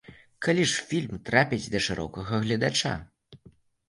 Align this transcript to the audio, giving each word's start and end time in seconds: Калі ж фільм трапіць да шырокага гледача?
Калі 0.43 0.63
ж 0.69 0.85
фільм 0.91 1.19
трапіць 1.27 1.71
да 1.73 1.81
шырокага 1.87 2.39
гледача? 2.47 2.95